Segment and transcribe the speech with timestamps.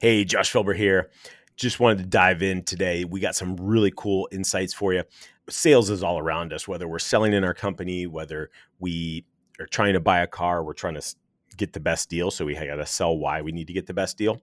[0.00, 1.10] Hey, Josh Felber here.
[1.56, 3.04] Just wanted to dive in today.
[3.04, 5.02] We got some really cool insights for you.
[5.50, 9.26] Sales is all around us, whether we're selling in our company, whether we
[9.58, 11.02] are trying to buy a car, we're trying to
[11.58, 12.30] get the best deal.
[12.30, 14.40] So we got to sell why we need to get the best deal.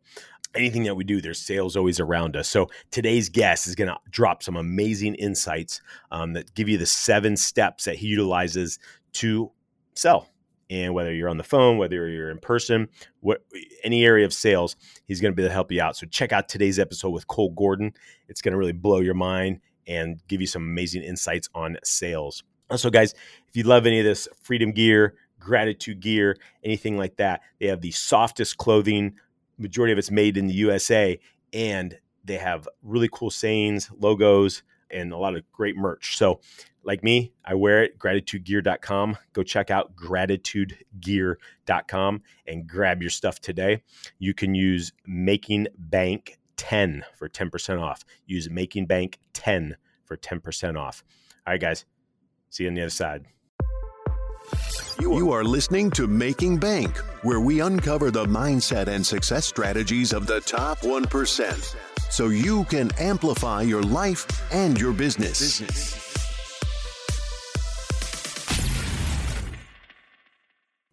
[0.53, 2.47] Anything that we do, there's sales always around us.
[2.47, 5.81] So today's guest is going to drop some amazing insights
[6.11, 8.77] um, that give you the seven steps that he utilizes
[9.13, 9.51] to
[9.95, 10.29] sell
[10.69, 12.89] and whether you're on the phone, whether you're in person,
[13.21, 13.43] what
[13.83, 14.75] any area of sales,
[15.05, 15.95] he's going to be able to help you out.
[15.95, 17.93] So check out today's episode with Cole Gordon.
[18.27, 22.43] It's going to really blow your mind and give you some amazing insights on sales.
[22.69, 23.13] Also, guys,
[23.47, 27.81] if you love any of this freedom gear, gratitude gear, anything like that, they have
[27.81, 29.13] the softest clothing.
[29.57, 31.17] Majority of it's made in the USA,
[31.53, 36.15] and they have really cool sayings, logos, and a lot of great merch.
[36.17, 36.39] So
[36.83, 39.17] like me, I wear it, gratitudegear.com.
[39.33, 43.83] Go check out gratitudegear.com and grab your stuff today.
[44.19, 48.05] You can use Making Bank 10 for 10% off.
[48.25, 51.03] Use Making Bank 10 for 10% off.
[51.45, 51.85] All right, guys.
[52.49, 53.25] See you on the other side.
[54.99, 60.25] You are listening to Making Bank, where we uncover the mindset and success strategies of
[60.25, 61.75] the top 1%
[62.09, 65.59] so you can amplify your life and your business.
[65.59, 66.07] business.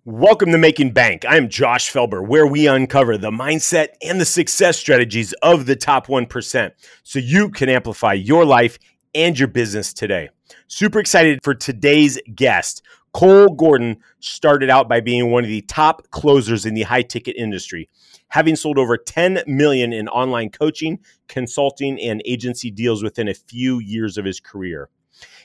[0.07, 1.25] Welcome to Making Bank.
[1.27, 6.09] I'm Josh Felber, where we uncover the mindset and the success strategies of the top
[6.09, 6.73] 1%
[7.05, 8.79] so you can amplify your life
[9.15, 10.29] and your business today.
[10.67, 12.83] Super excited for today's guest.
[13.15, 17.37] Cole Gordon started out by being one of the top closers in the high ticket
[17.37, 17.89] industry,
[18.35, 23.79] having sold over 10 million in online coaching, consulting, and agency deals within a few
[23.79, 24.89] years of his career.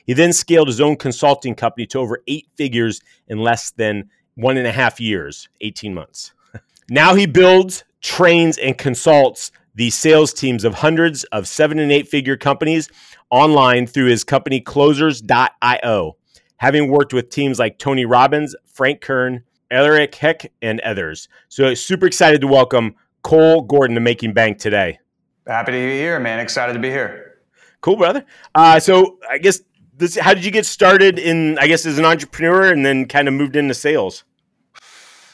[0.08, 4.58] He then scaled his own consulting company to over eight figures in less than one
[4.58, 6.34] and a half years, 18 months.
[6.90, 12.08] now he builds, trains, and consults the sales teams of hundreds of seven and eight
[12.08, 12.90] figure companies
[13.30, 16.18] online through his company closers.io,
[16.58, 21.28] having worked with teams like Tony Robbins, Frank Kern, Eric Heck, and others.
[21.48, 25.00] So super excited to welcome Cole Gordon to Making Bank today.
[25.48, 26.40] Happy to be here, man.
[26.40, 27.40] Excited to be here.
[27.82, 28.26] Cool, brother.
[28.54, 29.62] Uh, so I guess
[29.96, 33.28] this, how did you get started in, I guess, as an entrepreneur and then kind
[33.28, 34.24] of moved into sales?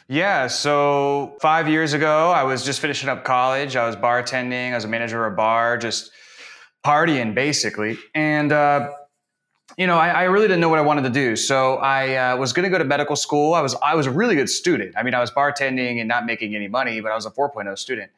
[0.08, 3.76] Yeah, so five years ago, I was just finishing up college.
[3.76, 4.72] I was bartending.
[4.72, 6.12] I was a manager of a bar, just
[6.86, 7.98] partying basically.
[8.14, 8.92] And, uh,
[9.78, 11.36] you know, I, I, really didn't know what I wanted to do.
[11.36, 13.54] So I uh, was going to go to medical school.
[13.54, 14.94] I was I was a really good student.
[14.96, 17.78] I mean, I was bartending and not making any money, but I was a 4.0
[17.78, 18.12] student.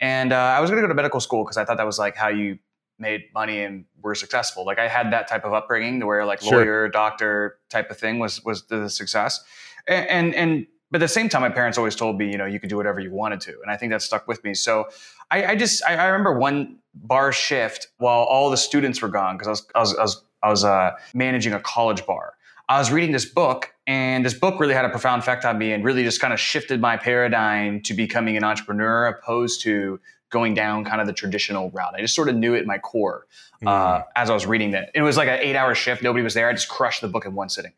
[0.00, 1.98] And uh, I was going to go to medical school because I thought that was
[1.98, 2.58] like how you
[2.98, 4.64] made money and were successful.
[4.64, 6.58] Like I had that type of upbringing where like sure.
[6.58, 9.42] lawyer, doctor type of thing was was the success.
[9.86, 12.46] And, and and but at the same time, my parents always told me, you know,
[12.46, 14.54] you could do whatever you wanted to, and I think that stuck with me.
[14.54, 14.88] So
[15.30, 19.36] I, I just I, I, remember one bar shift while all the students were gone
[19.36, 22.34] because I was I was I was, I was uh, managing a college bar.
[22.68, 25.72] I was reading this book, and this book really had a profound effect on me,
[25.72, 30.00] and really just kind of shifted my paradigm to becoming an entrepreneur, opposed to
[30.30, 31.94] going down kind of the traditional route.
[31.96, 33.26] I just sort of knew it in my core
[33.64, 34.04] uh, mm.
[34.14, 34.90] as I was reading that.
[34.94, 36.48] It was like an eight-hour shift; nobody was there.
[36.48, 37.72] I just crushed the book in one sitting.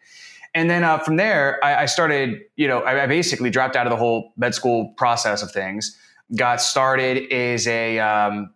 [0.55, 3.87] And then uh, from there, I, I, started, you know, I, I, basically dropped out
[3.87, 5.97] of the whole med school process of things,
[6.35, 8.53] got started as a, um,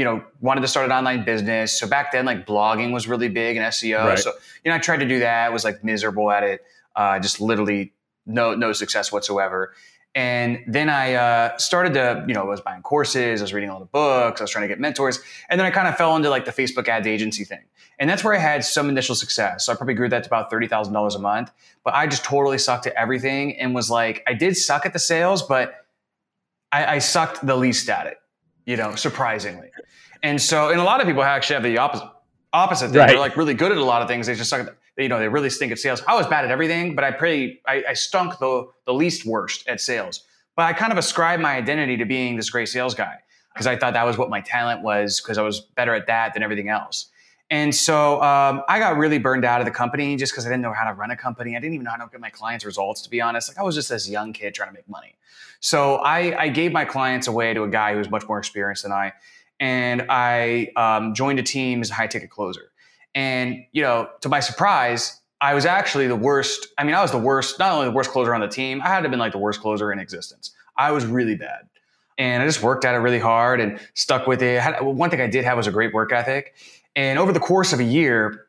[0.00, 1.78] you know, wanted to start an online business.
[1.78, 4.02] So back then, like blogging was really big and SEO.
[4.02, 4.18] Right.
[4.18, 4.32] So,
[4.64, 6.64] you know, I tried to do that, was like miserable at it,
[6.96, 7.92] uh, just literally
[8.24, 9.74] no, no success whatsoever.
[10.14, 13.68] And then I uh, started to, you know, I was buying courses, I was reading
[13.68, 15.20] a lot of books, I was trying to get mentors.
[15.50, 17.64] And then I kind of fell into like the Facebook ads agency thing.
[17.98, 19.66] And that's where I had some initial success.
[19.66, 21.52] So I probably grew that to about $30,000 a month.
[21.84, 24.98] But I just totally sucked at everything and was like, I did suck at the
[24.98, 25.74] sales, but
[26.72, 28.19] I, I sucked the least at it,
[28.70, 29.70] you know, surprisingly.
[30.22, 32.08] And so, and a lot of people actually have the opposite
[32.52, 32.98] opposite thing.
[32.98, 33.08] Right.
[33.08, 34.26] They're like really good at a lot of things.
[34.26, 36.02] They just suck at you know, they really stink at sales.
[36.06, 39.66] I was bad at everything, but I pretty, I, I stunk the, the least worst
[39.66, 40.24] at sales.
[40.56, 43.16] But I kind of ascribed my identity to being this great sales guy
[43.54, 46.34] because I thought that was what my talent was because I was better at that
[46.34, 47.06] than everything else.
[47.50, 50.62] And so um, I got really burned out of the company just because I didn't
[50.62, 51.56] know how to run a company.
[51.56, 53.48] I didn't even know how to get my clients results, to be honest.
[53.48, 55.16] Like I was just this young kid trying to make money.
[55.58, 58.84] So I, I gave my clients away to a guy who was much more experienced
[58.84, 59.12] than I.
[59.58, 62.70] And I um, joined a team as a high ticket closer.
[63.14, 66.68] And, you know, to my surprise, I was actually the worst.
[66.78, 68.88] I mean, I was the worst, not only the worst closer on the team, I
[68.88, 70.52] had to have been like the worst closer in existence.
[70.76, 71.68] I was really bad.
[72.16, 74.60] And I just worked at it really hard and stuck with it.
[74.60, 76.54] Had, one thing I did have was a great work ethic.
[76.96, 78.46] And over the course of a year,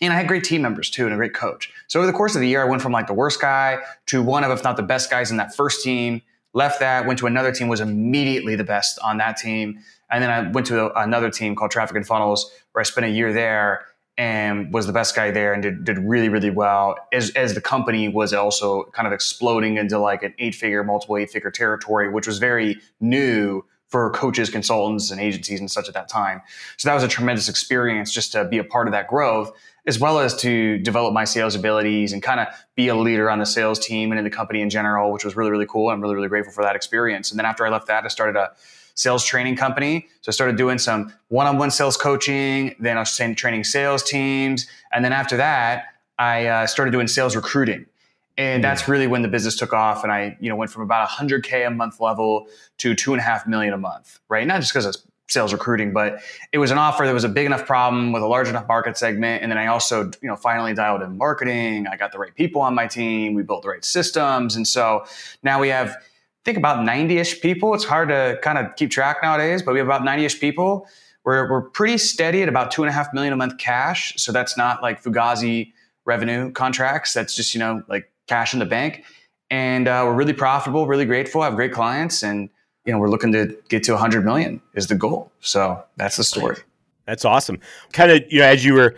[0.00, 1.72] and I had great team members too and a great coach.
[1.88, 4.22] So over the course of the year, I went from like the worst guy to
[4.22, 6.22] one of, if not the best guys in that first team,
[6.54, 9.80] Left that, went to another team, was immediately the best on that team.
[10.10, 13.10] And then I went to another team called Traffic and Funnels, where I spent a
[13.10, 13.84] year there
[14.16, 17.60] and was the best guy there and did, did really, really well as, as the
[17.60, 22.10] company was also kind of exploding into like an eight figure, multiple eight figure territory,
[22.10, 26.42] which was very new for coaches, consultants, and agencies and such at that time.
[26.76, 29.50] So that was a tremendous experience just to be a part of that growth,
[29.86, 33.38] as well as to develop my sales abilities and kind of be a leader on
[33.38, 35.88] the sales team and in the company in general, which was really, really cool.
[35.88, 37.30] I'm really, really grateful for that experience.
[37.30, 38.52] And then after I left that, I started a
[38.94, 40.06] sales training company.
[40.20, 42.74] So I started doing some one-on-one sales coaching.
[42.78, 45.84] Then I was training sales teams, and then after that,
[46.18, 47.86] I uh, started doing sales recruiting.
[48.38, 48.92] And that's hmm.
[48.92, 51.70] really when the business took off, and I, you know, went from about 100k a
[51.70, 52.46] month level
[52.78, 54.20] to two and a half million a month.
[54.28, 54.96] Right, not just because of
[55.26, 58.26] sales recruiting, but it was an offer that was a big enough problem with a
[58.26, 59.42] large enough market segment.
[59.42, 61.86] And then I also, you know, finally dialed in marketing.
[61.86, 63.34] I got the right people on my team.
[63.34, 65.04] We built the right systems, and so
[65.42, 65.96] now we have
[66.44, 67.74] think about 90-ish people.
[67.74, 70.86] It's hard to kind of keep track nowadays, but we have about 90-ish people.
[71.24, 74.14] We're, we're pretty steady at about two and a half million a month cash.
[74.16, 75.74] So that's not like Fugazi
[76.06, 77.12] revenue contracts.
[77.12, 79.04] That's just, you know, like cash in the bank.
[79.50, 82.22] And uh, we're really profitable, really grateful, have great clients.
[82.22, 82.50] And,
[82.84, 85.32] you know, we're looking to get to 100 million is the goal.
[85.40, 86.56] So that's the story.
[87.06, 87.58] That's awesome.
[87.92, 88.94] Kind of, you know, as you were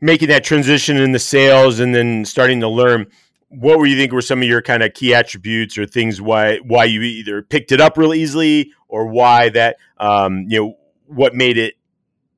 [0.00, 3.06] making that transition in the sales and then starting to learn,
[3.50, 6.58] what were you think were some of your kind of key attributes or things why
[6.58, 10.76] why you either picked it up really easily or why that um, you know
[11.06, 11.74] what made it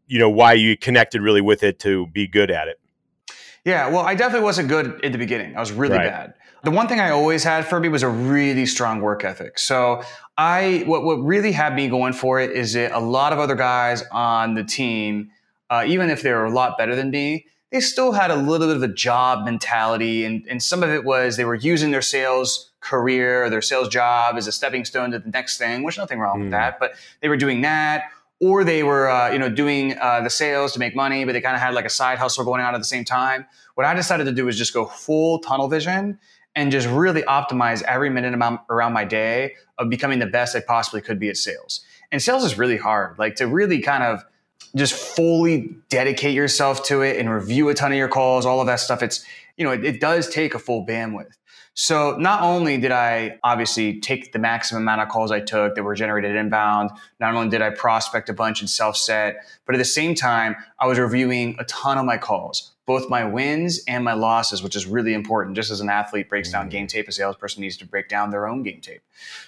[0.06, 2.79] you know why you connected really with it to be good at it
[3.64, 6.08] yeah well i definitely wasn't good at the beginning i was really right.
[6.08, 9.58] bad the one thing i always had for me was a really strong work ethic
[9.58, 10.02] so
[10.36, 13.54] i what, what really had me going for it is that a lot of other
[13.54, 15.30] guys on the team
[15.70, 18.66] uh, even if they were a lot better than me they still had a little
[18.66, 20.24] bit of a job mentality.
[20.24, 23.88] And, and some of it was they were using their sales career or their sales
[23.88, 26.40] job as a stepping stone to the next thing, which nothing wrong mm.
[26.40, 26.52] with hmm.
[26.52, 26.80] that.
[26.80, 28.04] But they were doing that.
[28.40, 31.42] Or they were, uh, you know, doing uh, the sales to make money, but they
[31.42, 33.46] kind of had like a side hustle going on at the same time.
[33.75, 36.19] What I decided to do was just go full tunnel vision
[36.56, 38.34] and just really optimize every minute
[38.70, 41.84] around my day of becoming the best I possibly could be at sales.
[42.10, 43.19] And sales is really hard.
[43.19, 44.25] Like to really kind of
[44.75, 48.66] just fully dedicate yourself to it and review a ton of your calls, all of
[48.66, 49.02] that stuff.
[49.02, 49.25] It's,
[49.56, 51.32] you know, it, it, does take a full bandwidth.
[51.74, 55.82] So not only did I obviously take the maximum amount of calls I took that
[55.82, 56.90] were generated inbound,
[57.20, 59.36] not only did I prospect a bunch and self set,
[59.66, 63.24] but at the same time, I was reviewing a ton of my calls both my
[63.24, 65.54] wins and my losses, which is really important.
[65.54, 68.48] Just as an athlete breaks down game tape, a salesperson needs to break down their
[68.48, 69.00] own game tape.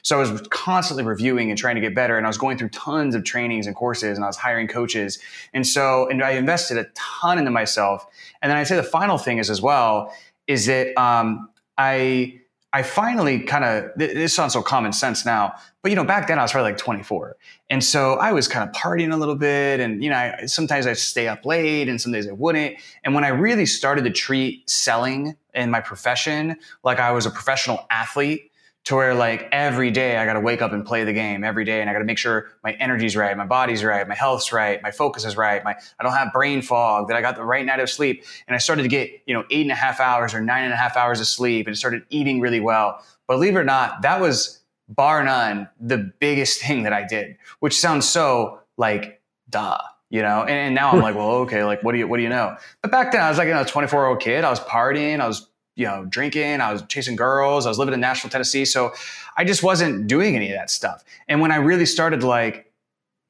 [0.02, 2.16] So I was constantly reviewing and trying to get better.
[2.16, 5.18] And I was going through tons of trainings and courses and I was hiring coaches.
[5.52, 8.06] And so, and I invested a ton into myself.
[8.42, 10.14] And then I'd say the final thing is as well,
[10.46, 11.48] is that um,
[11.82, 12.40] I,
[12.72, 16.38] I finally kind of, this sounds so common sense now, but you know, back then
[16.38, 17.36] I was probably like 24.
[17.70, 19.80] And so I was kind of partying a little bit.
[19.80, 22.76] And, you know, I, sometimes I'd stay up late and some days I wouldn't.
[23.04, 27.30] And when I really started to treat selling in my profession like I was a
[27.30, 28.51] professional athlete,
[28.84, 31.64] to where like every day I got to wake up and play the game every
[31.64, 34.52] day, and I got to make sure my energy's right, my body's right, my health's
[34.52, 37.44] right, my focus is right, my I don't have brain fog, that I got the
[37.44, 40.00] right night of sleep, and I started to get you know eight and a half
[40.00, 43.02] hours or nine and a half hours of sleep, and started eating really well.
[43.28, 47.78] Believe it or not, that was bar none the biggest thing that I did, which
[47.78, 49.78] sounds so like duh
[50.12, 52.22] you know and, and, now i'm like well okay like what do you what do
[52.22, 54.44] you know but back then i was like you know a 24 year old kid
[54.44, 55.48] i was partying i was
[55.82, 58.64] you know, drinking, I was chasing girls, I was living in Nashville, Tennessee.
[58.64, 58.92] So
[59.36, 61.02] I just wasn't doing any of that stuff.
[61.26, 62.72] And when I really started to like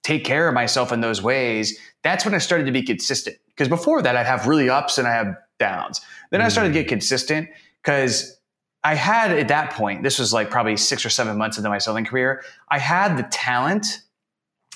[0.02, 3.38] take care of myself in those ways, that's when I started to be consistent.
[3.48, 6.02] Because before that, I'd have really ups and I have downs.
[6.30, 6.44] Then mm.
[6.44, 6.90] I started to get mm.
[6.90, 7.48] consistent
[7.82, 8.36] because
[8.84, 11.78] I had at that point, this was like probably six or seven months into my
[11.78, 14.02] selling career, I had the talent.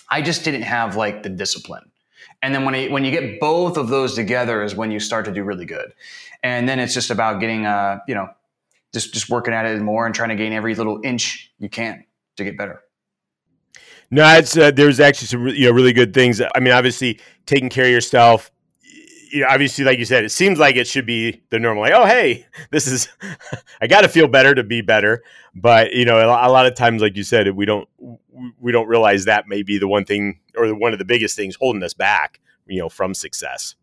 [0.08, 1.90] I just didn't have like the discipline.
[2.42, 5.26] And then when, I, when you get both of those together is when you start
[5.26, 5.92] to do really good
[6.46, 8.28] and then it's just about getting uh you know
[8.92, 12.04] just just working at it more and trying to gain every little inch you can
[12.36, 12.82] to get better
[14.10, 17.68] no it's uh, there's actually some you know really good things i mean obviously taking
[17.68, 18.50] care of yourself
[19.30, 21.82] you know, obviously, like you said, it seems like it should be the normal.
[21.82, 23.08] Like, oh, hey, this is,
[23.80, 25.22] I got to feel better to be better.
[25.54, 27.88] But you know, a lot of times, like you said, we don't,
[28.60, 31.56] we don't realize that may be the one thing or one of the biggest things
[31.56, 33.74] holding us back, you know, from success.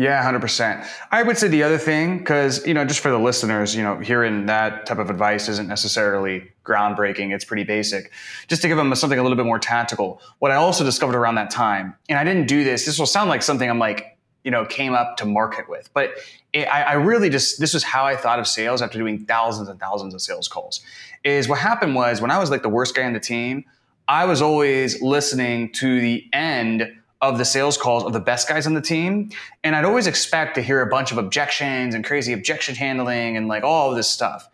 [0.00, 0.88] Yeah, 100%.
[1.10, 3.98] I would say the other thing, because, you know, just for the listeners, you know,
[3.98, 7.34] hearing that type of advice isn't necessarily groundbreaking.
[7.34, 8.10] It's pretty basic.
[8.48, 10.22] Just to give them something a little bit more tactical.
[10.38, 13.28] What I also discovered around that time, and I didn't do this, this will sound
[13.28, 15.90] like something I'm like you know, came up to market with.
[15.92, 16.14] But
[16.54, 19.68] it, I, I really just, this was how I thought of sales after doing thousands
[19.68, 20.80] and thousands of sales calls.
[21.24, 23.66] Is what happened was when I was like the worst guy on the team,
[24.08, 28.66] I was always listening to the end of the sales calls of the best guys
[28.66, 29.30] on the team.
[29.62, 33.46] And I'd always expect to hear a bunch of objections and crazy objection handling and
[33.48, 34.48] like all of this stuff.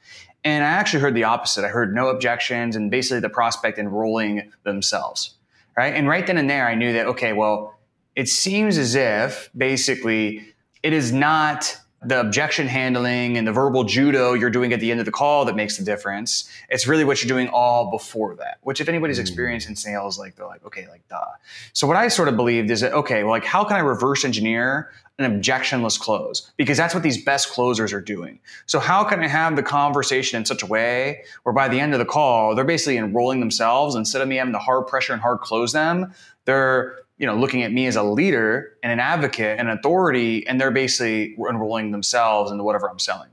[0.44, 1.64] And I actually heard the opposite.
[1.64, 5.34] I heard no objections and basically the prospect enrolling themselves.
[5.76, 5.94] Right.
[5.94, 7.78] And right then and there, I knew that, okay, well,
[8.14, 14.34] it seems as if basically it is not the objection handling and the verbal judo
[14.34, 16.48] you're doing at the end of the call that makes the difference.
[16.68, 19.22] It's really what you're doing all before that, which if anybody's mm.
[19.22, 21.24] experienced in sales, like they're like, okay, like duh.
[21.72, 24.24] So what I sort of believed is that, okay, well, like how can I reverse
[24.24, 26.52] engineer an objectionless close?
[26.58, 28.38] Because that's what these best closers are doing.
[28.66, 31.94] So how can I have the conversation in such a way where by the end
[31.94, 35.22] of the call, they're basically enrolling themselves instead of me having to hard pressure and
[35.22, 36.12] hard close them,
[36.44, 40.46] they're you know, looking at me as a leader and an advocate and an authority,
[40.46, 43.30] and they're basically enrolling themselves into whatever I'm selling.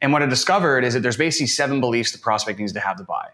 [0.00, 2.96] And what I discovered is that there's basically seven beliefs the prospect needs to have
[2.96, 3.28] to buy.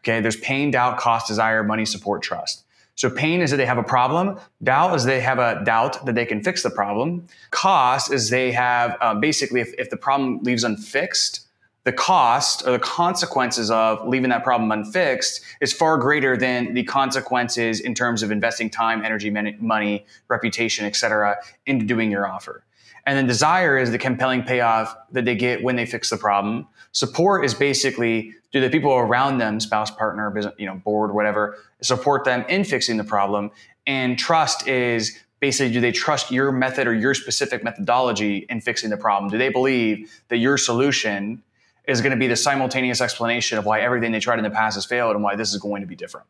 [0.00, 2.64] Okay, there's pain, doubt, cost, desire, money, support, trust.
[2.94, 4.38] So pain is that they have a problem.
[4.62, 7.26] Doubt is they have a doubt that they can fix the problem.
[7.50, 11.46] Cost is they have uh, basically if, if the problem leaves unfixed,
[11.84, 16.84] the cost or the consequences of leaving that problem unfixed is far greater than the
[16.84, 21.36] consequences in terms of investing time, energy, money, reputation, et cetera,
[21.66, 22.62] into doing your offer.
[23.04, 26.68] And then desire is the compelling payoff that they get when they fix the problem.
[26.92, 31.58] Support is basically do the people around them, spouse, partner, business, you know, board, whatever,
[31.80, 33.50] support them in fixing the problem.
[33.86, 38.90] And trust is basically do they trust your method or your specific methodology in fixing
[38.90, 39.30] the problem?
[39.30, 41.42] Do they believe that your solution
[41.86, 44.76] is going to be the simultaneous explanation of why everything they tried in the past
[44.76, 46.26] has failed and why this is going to be different.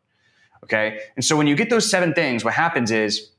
[0.63, 0.99] Okay.
[1.15, 3.29] And so when you get those seven things, what happens is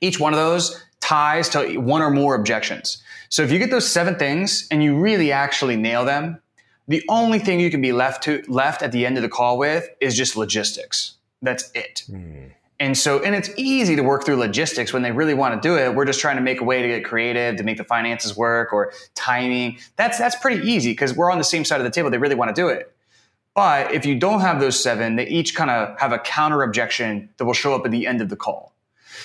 [0.00, 3.02] each one of those ties to one or more objections.
[3.28, 6.40] So if you get those seven things and you really actually nail them,
[6.88, 9.58] the only thing you can be left to left at the end of the call
[9.58, 11.14] with is just logistics.
[11.42, 12.04] That's it.
[12.10, 12.52] Mm.
[12.80, 15.76] And so, and it's easy to work through logistics when they really want to do
[15.76, 15.94] it.
[15.94, 18.72] We're just trying to make a way to get creative, to make the finances work
[18.72, 19.78] or timing.
[19.96, 22.08] That's, that's pretty easy because we're on the same side of the table.
[22.08, 22.94] They really want to do it.
[23.54, 27.28] But if you don't have those seven, they each kind of have a counter objection
[27.38, 28.72] that will show up at the end of the call.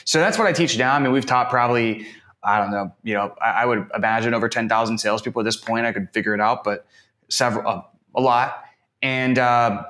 [0.06, 0.96] So that's what I teach now.
[0.96, 2.08] I mean, we've taught probably,
[2.42, 5.86] I don't know, you know, I, I would imagine over 10,000 salespeople at this point.
[5.86, 6.88] I could figure it out, but
[7.30, 7.82] several, uh,
[8.16, 8.64] a lot.
[9.04, 9.84] And, uh,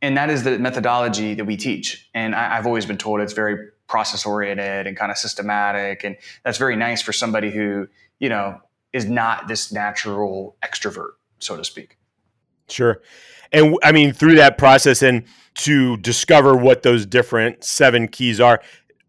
[0.00, 2.08] and that is the methodology that we teach.
[2.14, 6.04] And I, have always been told it's very process oriented and kind of systematic.
[6.04, 7.88] And that's very nice for somebody who,
[8.18, 8.60] you know,
[8.92, 11.96] is not this natural extrovert, so to speak.
[12.68, 13.00] Sure.
[13.52, 15.24] And I mean, through that process and
[15.54, 18.60] to discover what those different seven keys are,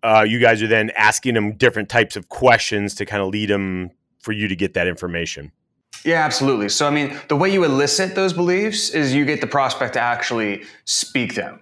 [0.02, 3.50] uh, you guys are then asking them different types of questions to kind of lead
[3.50, 5.52] them for you to get that information.
[6.06, 6.70] Yeah, absolutely.
[6.70, 10.00] So, I mean, the way you elicit those beliefs is you get the prospect to
[10.00, 11.60] actually speak them.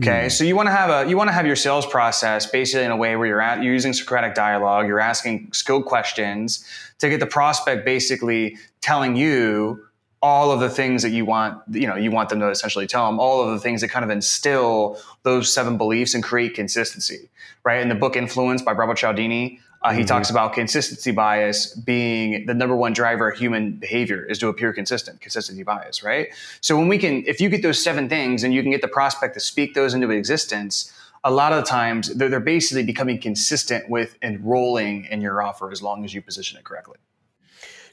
[0.00, 0.32] Okay, mm.
[0.32, 2.90] so you want to have a you want to have your sales process basically in
[2.90, 6.64] a way where you're at you're using Socratic dialogue, you're asking skilled questions
[7.00, 9.84] to get the prospect basically telling you
[10.22, 13.06] all of the things that you want you know you want them to essentially tell
[13.06, 17.28] them all of the things that kind of instill those seven beliefs and create consistency
[17.64, 20.06] right in the book influence by Robert Cialdini uh, he mm-hmm.
[20.06, 24.72] talks about consistency bias being the number one driver of human behavior is to appear
[24.72, 26.28] consistent, consistency bias, right?
[26.60, 28.88] So when we can, if you get those seven things and you can get the
[28.88, 30.92] prospect to speak those into existence,
[31.24, 35.70] a lot of the times they're, they're basically becoming consistent with enrolling in your offer
[35.70, 36.98] as long as you position it correctly.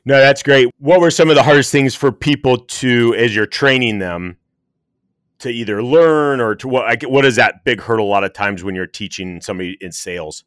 [0.04, 0.70] No, that's great.
[0.80, 4.38] What were some of the hardest things for people to, as you're training them,
[5.40, 7.04] to either learn or to what?
[7.04, 10.44] What is that big hurdle a lot of times when you're teaching somebody in sales?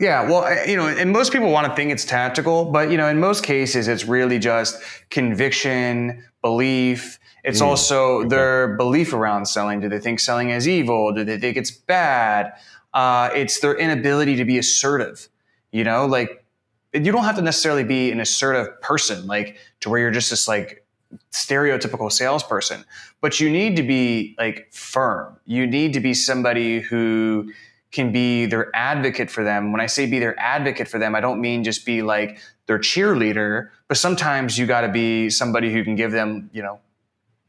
[0.00, 3.08] Yeah, well, you know, and most people want to think it's tactical, but you know,
[3.08, 7.18] in most cases, it's really just conviction, belief.
[7.44, 9.80] It's mm, also their belief around selling.
[9.80, 11.12] Do they think selling is evil?
[11.12, 12.54] Do they think it's bad?
[12.92, 15.28] Uh, it's their inability to be assertive.
[15.70, 16.44] You know, like
[16.92, 20.48] you don't have to necessarily be an assertive person, like to where you're just this
[20.48, 20.84] like
[21.32, 22.84] stereotypical salesperson,
[23.20, 25.36] but you need to be like firm.
[25.44, 27.52] You need to be somebody who
[27.94, 29.70] can be their advocate for them.
[29.70, 32.78] When I say be their advocate for them, I don't mean just be like their
[32.78, 36.80] cheerleader, but sometimes you got to be somebody who can give them, you know,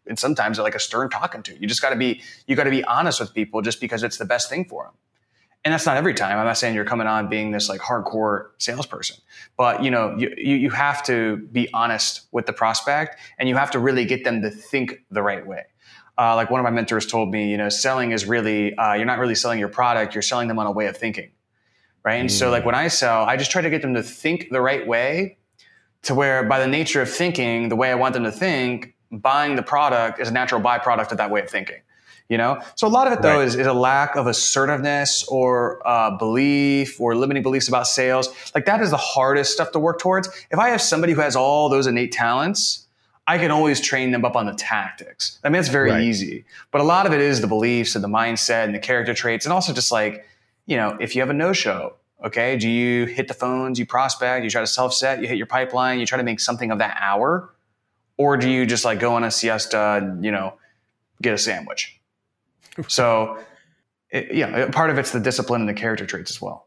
[0.05, 1.59] and sometimes like a stern talking to.
[1.59, 4.17] You just got to be you got to be honest with people just because it's
[4.17, 4.93] the best thing for them.
[5.63, 6.37] And that's not every time.
[6.37, 9.17] I'm not saying you're coming on being this like hardcore salesperson,
[9.57, 13.71] but you know, you, you have to be honest with the prospect and you have
[13.71, 15.63] to really get them to think the right way
[16.17, 19.05] uh, like one of my mentors told me, you know, selling is really, uh, you're
[19.05, 21.31] not really selling your product, you're selling them on a way of thinking,
[22.03, 22.15] right?
[22.15, 22.33] And mm.
[22.33, 24.85] so, like when I sell, I just try to get them to think the right
[24.85, 25.37] way,
[26.03, 29.55] to where by the nature of thinking the way I want them to think, buying
[29.55, 31.81] the product is a natural byproduct of that way of thinking.
[32.27, 33.45] You know, so a lot of it though right.
[33.45, 38.29] is, is a lack of assertiveness or uh, belief or limiting beliefs about sales.
[38.55, 40.27] Like that is the hardest stuff to work towards.
[40.49, 42.84] If I have somebody who has all those innate talents,
[43.27, 45.39] I can always train them up on the tactics.
[45.43, 46.03] I mean, it's very right.
[46.03, 46.45] easy.
[46.71, 49.45] But a lot of it is the beliefs and the mindset and the character traits,
[49.45, 50.25] and also just like,
[50.67, 53.85] you know, if you have a no show, okay, do you hit the phones, you
[53.85, 56.71] prospect, you try to self set, you hit your pipeline, you try to make something
[56.71, 57.49] of that hour?
[58.17, 60.53] Or do you just like go on a siesta, and, you know,
[61.21, 61.99] get a sandwich?
[62.87, 63.39] so,
[64.11, 66.64] it, yeah, part of it's the discipline and the character traits as well.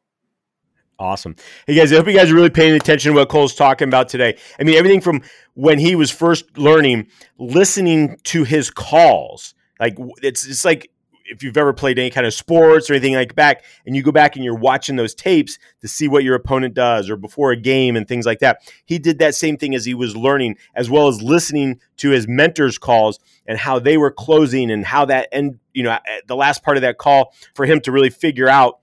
[1.00, 1.36] Awesome.
[1.64, 4.08] Hey guys, I hope you guys are really paying attention to what Cole's talking about
[4.08, 4.36] today.
[4.58, 5.22] I mean, everything from
[5.54, 7.06] when he was first learning,
[7.38, 9.54] listening to his calls.
[9.78, 10.90] Like it's it's like
[11.24, 14.10] if you've ever played any kind of sports or anything like back, and you go
[14.10, 17.56] back and you're watching those tapes to see what your opponent does or before a
[17.56, 18.60] game and things like that.
[18.84, 22.26] He did that same thing as he was learning, as well as listening to his
[22.26, 26.64] mentors' calls and how they were closing and how that and you know, the last
[26.64, 28.80] part of that call for him to really figure out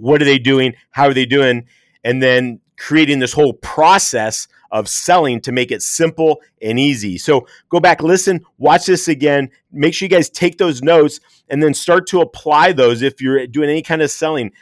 [0.00, 0.74] what are they doing?
[0.90, 1.66] How are they doing?
[2.04, 7.18] And then creating this whole process of selling to make it simple and easy.
[7.18, 9.50] So go back, listen, watch this again.
[9.72, 13.46] Make sure you guys take those notes and then start to apply those if you're
[13.46, 14.52] doing any kind of selling.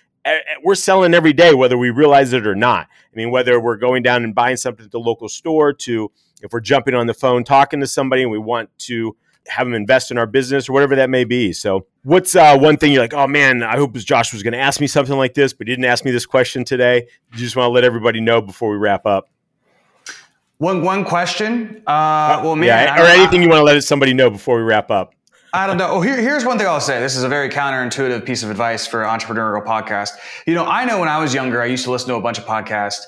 [0.62, 2.88] We're selling every day, whether we realize it or not.
[2.88, 6.10] I mean, whether we're going down and buying something at the local store to
[6.42, 9.16] if we're jumping on the phone talking to somebody and we want to
[9.48, 11.52] have them invest in our business or whatever that may be.
[11.52, 14.58] So, what's uh, one thing you're like, oh man, I hope Josh was going to
[14.58, 17.06] ask me something like this, but he didn't ask me this question today.
[17.32, 19.28] You just want to let everybody know before we wrap up.
[20.58, 21.82] One one question.
[21.86, 24.90] Uh, well, man, yeah, or anything you want to let somebody know before we wrap
[24.90, 25.12] up.
[25.52, 25.88] I don't know.
[25.90, 27.00] Oh, here, here's one thing I'll say.
[27.00, 30.10] This is a very counterintuitive piece of advice for entrepreneurial podcast.
[30.46, 32.38] You know, I know when I was younger, I used to listen to a bunch
[32.38, 33.02] of podcasts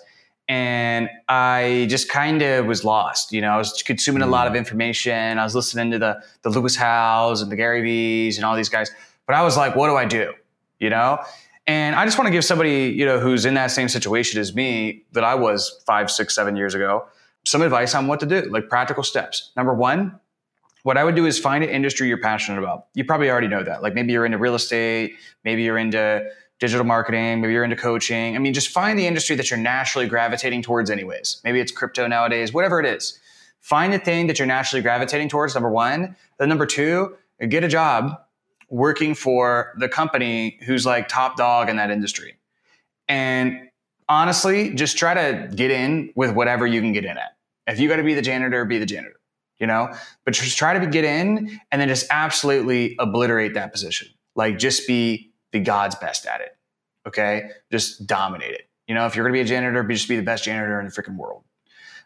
[0.49, 3.33] and I just kind of was lost.
[3.33, 4.59] You know, I was consuming a lot of mm.
[4.59, 5.39] information.
[5.39, 8.69] I was listening to the the Lewis Howes and the Gary V's and all these
[8.69, 8.91] guys,
[9.27, 10.33] but I was like, what do I do?
[10.79, 11.19] You know,
[11.67, 14.55] and I just want to give somebody you know who's in that same situation as
[14.55, 17.07] me that I was five, six, seven years ago
[17.49, 19.53] some advice on what to do, like practical steps.
[19.57, 20.21] Number one,
[20.83, 22.87] what I would do is find an industry you're passionate about.
[22.95, 23.83] You probably already know that.
[23.83, 28.35] Like maybe you're into real estate, maybe you're into digital marketing, maybe you're into coaching.
[28.35, 31.41] I mean, just find the industry that you're naturally gravitating towards, anyways.
[31.45, 33.19] Maybe it's crypto nowadays, whatever it is.
[33.61, 36.17] Find the thing that you're naturally gravitating towards, number one.
[36.39, 37.17] Then, number two,
[37.49, 38.21] get a job
[38.71, 42.37] working for the company who's like top dog in that industry.
[43.09, 43.69] And
[44.09, 47.37] honestly, just try to get in with whatever you can get in at.
[47.67, 49.19] If you got to be the janitor, be the janitor
[49.59, 49.93] you know
[50.25, 54.87] but just try to get in and then just absolutely obliterate that position like just
[54.87, 56.57] be the God's best at it.
[57.07, 57.51] Okay.
[57.71, 58.69] Just dominate it.
[58.87, 60.81] You know, if you're going to be a janitor, be just be the best janitor
[60.81, 61.45] in the freaking world.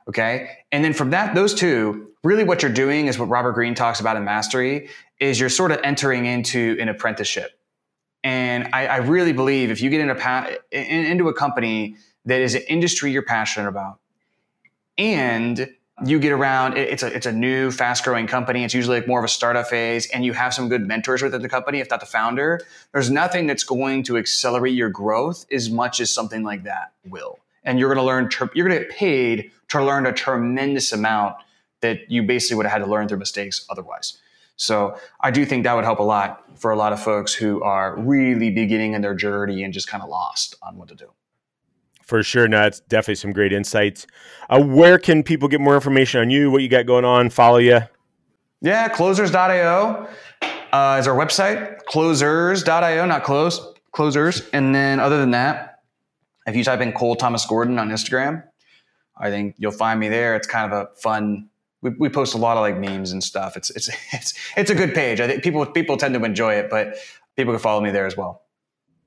[0.09, 0.59] Okay.
[0.73, 4.01] And then from that, those two, really what you're doing is what Robert Greene talks
[4.01, 4.89] about in mastery
[5.21, 7.53] is you're sort of entering into an apprenticeship.
[8.25, 12.63] And I, I really believe if you get into, into a company that is an
[12.69, 13.99] industry you're passionate about
[14.99, 15.69] and
[16.05, 18.65] you get around it's a it's a new fast growing company.
[18.65, 21.43] It's usually like more of a startup phase and you have some good mentors within
[21.43, 22.61] the company if not the founder.
[22.93, 27.39] There's nothing that's going to accelerate your growth as much as something like that will.
[27.65, 31.37] And you're going to learn you're going to get paid to learn a tremendous amount
[31.81, 34.19] that you basically would have had to learn through mistakes otherwise.
[34.57, 37.63] So i do think that would help a lot for a lot of folks who
[37.63, 41.11] are really beginning in their journey and just kind of lost on what to do
[42.13, 42.47] for sure.
[42.47, 44.07] No, it's definitely some great insights.
[44.51, 47.57] Uh, where can people get more information on you, what you got going on, follow
[47.57, 47.81] you?
[48.61, 50.07] Yeah, closers.io
[50.73, 51.79] uh, is our website.
[51.87, 54.47] Closers.io, not close, closers.
[54.53, 55.79] And then other than that,
[56.47, 58.45] if you type in Cole Thomas Gordon on Instagram,
[59.17, 60.37] I think you'll find me there.
[60.37, 61.49] It's kind of a fun.
[61.81, 63.57] We, we post a lot of like memes and stuff.
[63.57, 65.19] It's it's it's it's a good page.
[65.19, 66.95] I think people people tend to enjoy it, but
[67.37, 68.43] people can follow me there as well.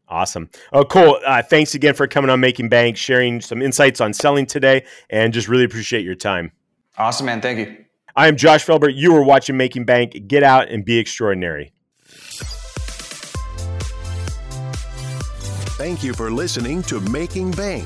[0.07, 0.49] Awesome.
[0.71, 1.19] Oh, cool.
[1.25, 5.33] Uh, thanks again for coming on Making Bank, sharing some insights on selling today, and
[5.33, 6.51] just really appreciate your time.
[6.97, 7.41] Awesome, man.
[7.41, 7.85] Thank you.
[8.15, 8.91] I am Josh Felber.
[8.93, 10.27] You are watching Making Bank.
[10.27, 11.73] Get out and be extraordinary.
[15.77, 17.85] Thank you for listening to Making Bank.